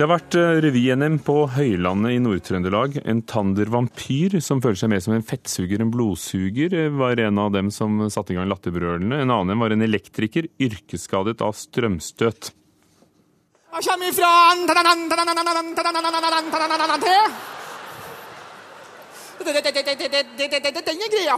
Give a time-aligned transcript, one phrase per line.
[0.00, 2.94] Det har vært eh, revy-NM på Høylandet i Nord-Trøndelag.
[3.04, 7.50] En tander-vampyr som føler seg mer som en fettsuger enn blodsuger, eh, var en av
[7.52, 9.18] dem som satte i gang latterbrølene.
[9.20, 12.48] En annen var en elektriker, yrkesskadet av strømstøt.
[13.76, 14.32] Jeg kommer ifra
[20.88, 21.36] Den er greia.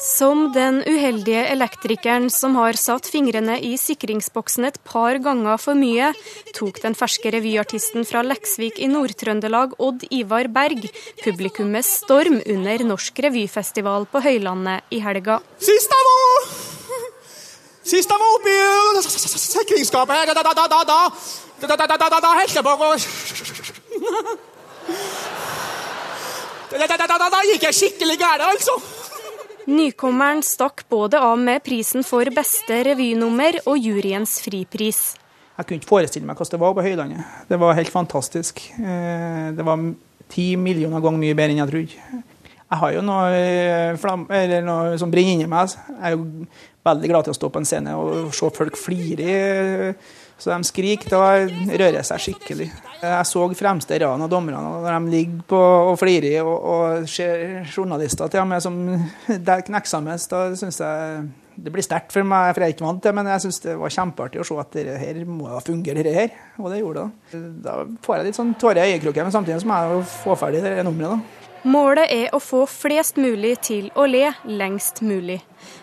[0.00, 6.14] Som den uheldige elektrikeren som har satt fingrene i sikringsboksen et par ganger for mye,
[6.56, 10.86] tok den ferske revyartisten fra Leksvik i Nord-Trøndelag, Odd Ivar Berg,
[11.20, 15.36] publikummet storm under Norsk revyfestival på Høylandet i helga.
[15.60, 16.48] Sist jeg var
[17.90, 22.20] Sist jeg var oppe i sikringsskapet her, da, da, da, da, da, da, da, da,
[22.24, 22.94] da holdt jeg på å
[26.70, 28.99] da, da, da, da, da gikk jeg skikkelig gærent, altså.
[29.70, 35.02] Nykommeren stakk både av med prisen for beste revynummer og juryens fripris.
[35.60, 37.36] Jeg kunne ikke forestille meg hvordan det var på Høylandet.
[37.46, 38.62] Det var helt fantastisk.
[38.80, 39.84] Eh, det var
[40.32, 42.24] ti millioner ganger mye bedre enn jeg trodde.
[42.70, 44.26] Jeg har jo noe, eh, flam,
[44.66, 45.70] noe som brenner inni meg.
[45.70, 46.26] Jeg er jo
[46.86, 49.94] veldig glad til å stå på en scene og se folk flire
[50.40, 52.70] så de skriker, da rører seg skikkelig.
[53.00, 57.60] Jeg så fremste raden av dommerne når de ligger på og flirer, og, og ser
[57.68, 58.80] journalister til og med som
[59.28, 60.20] knekker sammen.
[60.30, 61.28] Da syns jeg
[61.60, 63.76] det blir sterkt for meg, for jeg er ikke vant til men jeg syns det
[63.76, 66.32] var kjempeartig å se at det her må da fungere, det her.
[66.56, 67.42] Og det gjorde det.
[67.66, 70.64] Da får jeg litt sånn tårer i øyekroken, men samtidig må jeg jo få ferdig
[70.64, 71.20] det nummeret.
[71.20, 71.49] da.
[71.68, 75.42] Målet er å få flest mulig til å le lengst mulig.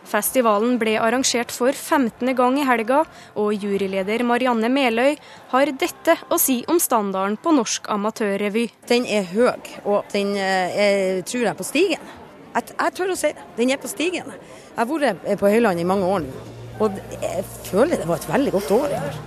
[0.09, 2.33] Festivalen ble arrangert for 15.
[2.33, 3.03] gang i helga,
[3.37, 5.19] og juryleder Marianne Meløy
[5.51, 8.65] har dette å si om standarden på norsk amatørrevy.
[8.89, 9.53] Den er høy,
[9.85, 12.11] og den eh, er, tror jeg er på stigen.
[12.55, 13.47] Jeg, jeg, tør å si det.
[13.61, 14.33] Den er på stigen.
[14.33, 16.45] Jeg har vært på Høyland i mange år nå,
[16.81, 19.25] og jeg føler det var et veldig godt år i år.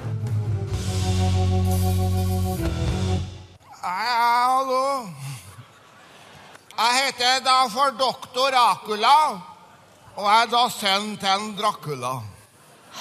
[6.80, 9.16] Jeg heter da for doktor Akula,
[10.16, 12.12] og jeg er da sønnen til en Dracula.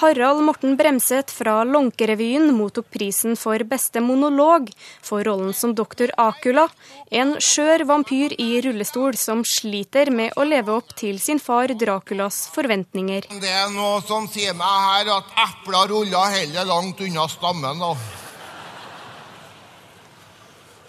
[0.02, 4.68] Harald Morten Bremseth fra Lånkerevyen mottok prisen for beste monolog
[5.00, 6.66] for rollen som doktor Akula,
[7.08, 12.50] en skjør vampyr i rullestol som sliter med å leve opp til sin far Draculas
[12.52, 13.32] forventninger.
[13.32, 17.80] Det er noe som sier meg her at epler ruller heller langt unna stammen.
[17.80, 17.94] da.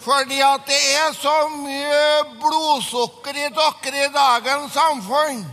[0.02, 2.06] Fordi at det er så mye
[2.42, 5.44] blodsukker i dere i dagens samfunn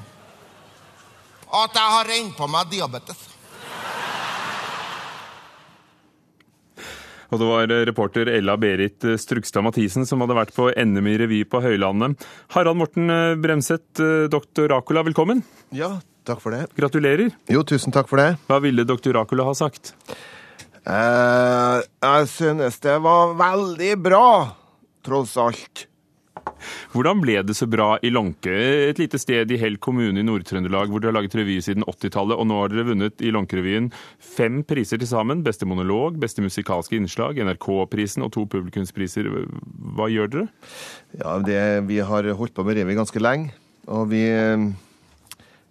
[1.49, 3.25] at jeg har rent på meg diabetes.
[7.29, 11.43] Og det var reporter Ella Berit Strukstad Mathisen som hadde vært på NM i revy
[11.45, 12.25] på Høylandet.
[12.57, 13.13] Harald Morten
[13.45, 14.01] Bremseth,
[14.33, 15.45] doktor Racula, velkommen.
[15.77, 16.71] Ja, takk for det.
[16.77, 17.29] Gratulerer.
[17.53, 18.31] Jo, tusen takk for det.
[18.49, 19.93] Hva ville doktor Racula ha sagt?
[20.89, 24.29] Eh, jeg synes det var veldig bra,
[25.05, 25.85] tross alt.
[26.95, 28.55] Hvordan ble det så bra i Lånke,
[28.89, 32.39] et lite sted i Hell kommune i Nord-Trøndelag, hvor dere har laget revy siden 80-tallet,
[32.41, 35.45] og nå har dere vunnet i Lånkerevyen fem priser til sammen.
[35.47, 39.29] Beste monolog, beste musikalske innslag, NRK-prisen og to publikumspriser.
[39.95, 40.49] Hva gjør dere?
[41.21, 41.63] Ja, det,
[41.93, 43.53] Vi har holdt på med revy ganske lenge,
[43.87, 44.25] og vi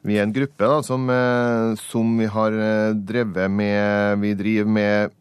[0.05, 4.69] vi er en gruppe da, som, eh, som, vi har eh, drevet med Vi driver
[4.71, 5.15] med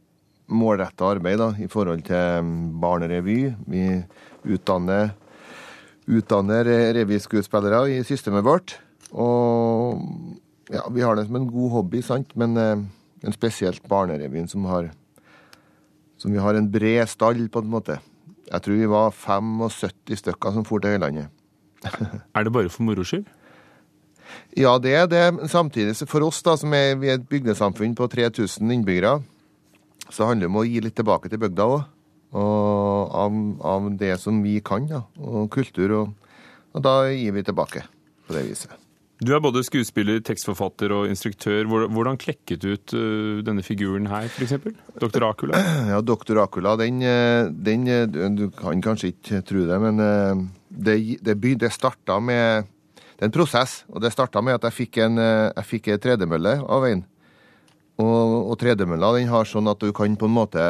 [0.47, 3.38] målretta arbeid da, i forhold til mm, barnerevy.
[3.66, 3.87] Vi
[4.47, 5.14] utdanner,
[6.06, 8.76] utdanner revyskuespillere i systemet vårt.
[9.10, 10.03] Og
[10.70, 12.76] ja, vi har det som en god hobby, sant, men eh,
[13.26, 14.69] en spesielt barnerevyen som
[16.16, 17.98] som vi har en bred stall, på en måte.
[18.47, 21.28] Jeg tror vi var 75 stykker som for til Høylandet.
[22.34, 23.26] er det bare for moro skyld?
[24.56, 25.24] Ja, det er det.
[25.52, 29.19] Samtidig, for oss da, som er, vi er et bygdesamfunn på 3000 innbyggere,
[30.08, 31.84] så handler det om å gi litt tilbake til bygda òg.
[32.36, 35.92] Av, av, det som vi kan, da, og kultur.
[36.00, 36.32] Og,
[36.75, 37.84] og, da gir vi tilbake
[38.26, 38.75] på det viset.
[39.22, 41.64] Du er både skuespiller, tekstforfatter og instruktør.
[41.64, 44.58] Hvordan klekket du ut uh, denne figuren her, f.eks.?
[45.00, 45.62] Doktor Akula?
[45.92, 48.05] Ja, Doktor Akula, den, øh, den, øh,
[48.37, 50.02] Du kan kanskje ikke tro det, men
[50.69, 52.69] det, det, det starta med
[53.16, 53.80] det er en prosess.
[53.88, 57.04] Og det starta med at jeg fikk en, eh, jeg fikk en tredemølle av en.
[57.96, 60.62] Og, og tredemølla den har sånn at du kan på en måte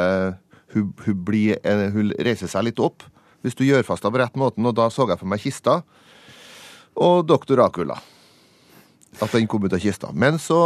[0.71, 1.59] hun, hun, blir,
[1.91, 3.03] hun reiser seg litt opp
[3.43, 4.65] hvis du gjør fast av på rett måten.
[4.65, 5.81] Og da så jeg for meg kista
[6.97, 7.99] og doktor Akula.
[9.21, 10.13] At den kom ut av kista.
[10.13, 10.57] Men så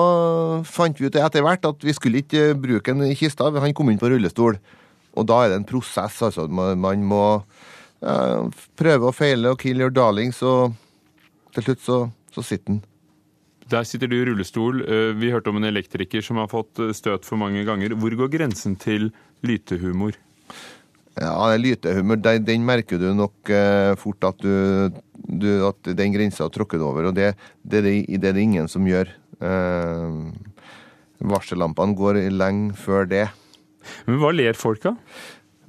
[0.67, 3.49] fant vi ut etter hvert at vi skulle ikke bruke den i kista.
[3.49, 4.59] Han kom inn på rullestol.
[5.17, 6.45] Og da er det en prosess, altså.
[6.47, 7.25] Man må
[7.99, 8.47] ja,
[8.79, 10.39] prøve og feile og kill your darlings.
[10.43, 10.77] og
[11.55, 11.99] til slutt så,
[12.33, 12.81] så sitter den.
[13.71, 14.83] Der sitter du i rullestol.
[14.83, 17.95] Eh, vi hørte om en elektriker som har fått eh, støt for mange ganger.
[17.95, 19.11] Hvor går grensen til
[19.47, 20.17] lytehumor?
[21.19, 26.45] Ja, lytehumor, den, den merker du nok eh, fort at, du, du, at den grensa
[26.47, 27.33] har tråkket over, og det,
[27.63, 29.11] det, det, det, er det ingen som gjør.
[31.21, 33.25] Varsellampene går lenge før det.
[34.07, 34.99] Men hva ler folk av?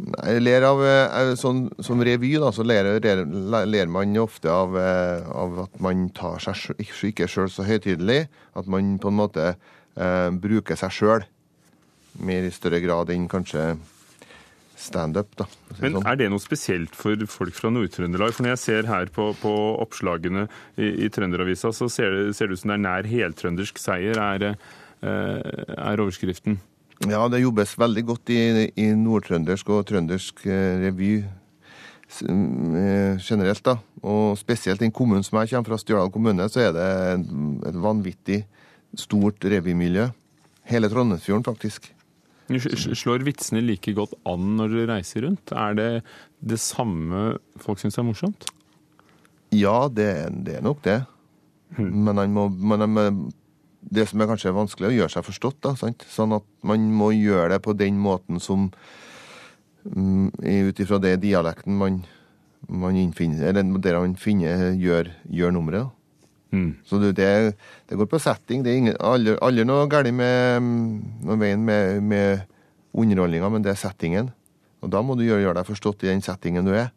[0.00, 3.24] Jeg ler av eh, sånn, Som revy da, så ler, ler,
[3.68, 8.24] ler man ofte av, eh, av, at man tar seg ikke sjøl så høytidelig.
[8.58, 11.26] At man på en måte eh, bruker seg sjøl
[12.22, 13.74] mer i større grad enn kanskje
[14.82, 15.44] standup.
[15.70, 16.08] Si Men sånn.
[16.10, 18.34] Er det noe spesielt for folk fra Nord-Trøndelag?
[18.34, 19.54] For Når jeg ser her på, på
[19.84, 23.80] oppslagene i, i Trønderavisa, så ser det, ser det ut som det er nær heltrøndersk
[23.80, 24.58] seier, er,
[25.06, 26.58] er overskriften.
[27.10, 33.64] Ja, det jobbes veldig godt i, i nordtrøndersk og trøndersk eh, revy eh, generelt.
[33.66, 33.76] da.
[34.02, 36.86] Og spesielt i den kommunen som jeg kommer fra, Stjørdal kommune, så er det
[37.70, 38.44] et vanvittig
[38.98, 40.08] stort revymiljø.
[40.70, 41.90] Hele Trondheimsfjorden, faktisk.
[42.52, 45.54] Slår vitsene like godt an når dere reiser rundt?
[45.54, 45.90] Er det
[46.38, 48.48] det samme folk syns er morsomt?
[49.52, 50.10] Ja, det,
[50.46, 51.02] det er nok det.
[51.76, 51.92] Hmm.
[52.04, 53.32] Men man må, man,
[53.92, 55.60] det som er kanskje vanskelig å gjøre seg forstått.
[55.64, 56.04] da, sant?
[56.08, 58.70] Sånn at man må gjøre det på den måten som
[59.84, 62.02] um, Ut ifra det dialekten man,
[62.68, 65.98] man innfinner, eller der man finner, gjør, gjør nummeret.
[66.52, 66.74] Mm.
[66.84, 68.62] Så det, det, går på setting.
[68.64, 70.72] Det er ingen, aldri, aldri noe galt med,
[71.24, 72.44] noe veien med, med
[72.92, 74.32] underholdninga, men det er settingen.
[74.84, 76.92] Og da må du gjøre, gjøre deg forstått i den settingen du er.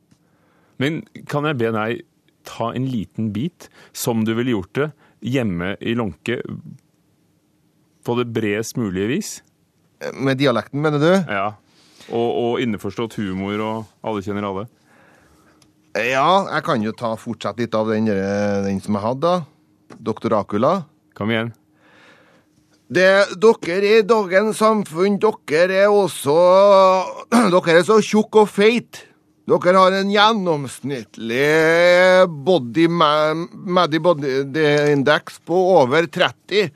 [0.82, 2.04] Men kan jeg be deg
[2.46, 4.90] ta en liten bit, som du ville gjort det,
[5.26, 6.42] hjemme i Lånke
[8.06, 9.36] på det bredest mulige vis?
[10.14, 11.12] Med dialekten, mener du?
[11.12, 11.52] Ja.
[12.14, 14.66] Og, og innforstått humor og alle kjenner alle?
[15.96, 19.36] Ja, jeg kan jo ta fortsette litt av den, den som jeg hadde.
[19.96, 20.82] Doktor Akula.
[21.16, 21.54] Kom igjen.
[22.86, 23.08] Det,
[23.42, 26.36] dere i dagens samfunn, dere er også
[27.56, 29.08] Dere er så tjukke og feite.
[29.46, 34.32] Dere har en gjennomsnittlig body Maddy body
[34.92, 36.72] index på over 30.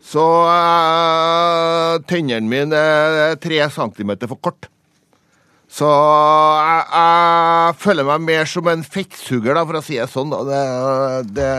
[0.00, 4.70] Så uh, tennene mine er tre centimeter for kort.
[5.70, 10.32] Så jeg, jeg, føler meg mer som en fettsuger, da, for å si det sånn.
[10.48, 10.62] Det,
[11.36, 11.50] det,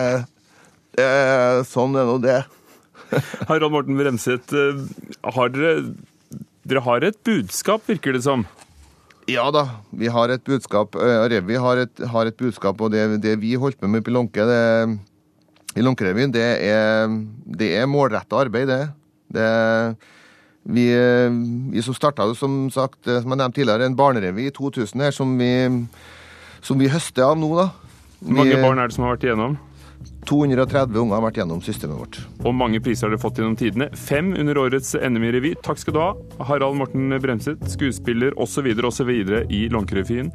[0.97, 1.11] det,
[1.69, 2.41] sånn er nå det.
[3.47, 4.81] Harald Morten Bremseth, eh,
[5.35, 5.93] har dere,
[6.67, 8.43] dere har et budskap, virker det som?
[9.31, 9.63] Ja da,
[9.95, 10.97] vi har et budskap.
[10.99, 14.99] Eh, Revy har har et budskap, og det, det vi holdt med med Pilonke, Lånke,
[15.75, 17.13] i Lånkerevyen, det er,
[17.45, 18.81] det er målretta arbeid, det.
[19.31, 19.51] det
[20.63, 20.85] vi,
[21.73, 25.33] vi som starta som sagt, som jeg nevnte tidligere, en barnerevy i 2000 her, som
[25.39, 25.51] vi,
[26.61, 27.71] som vi høster av nå, da.
[28.21, 29.57] Hvor mange barn er det som har vært igjennom?
[30.29, 32.19] 230 unger har vært gjennom systemet vårt.
[32.45, 33.87] Og mange priser har dere fått gjennom tidene.
[33.97, 35.53] Fem under årets NM i revy.
[35.65, 36.11] Takk skal du ha,
[36.45, 38.69] Harald Morten Bremset, skuespiller osv.
[38.85, 39.11] osv.
[39.49, 40.29] i Lånkerevyen.